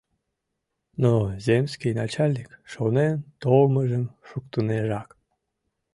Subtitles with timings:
[1.01, 1.13] Но
[1.45, 5.09] земский начальник шонен толмыжым шуктынежак.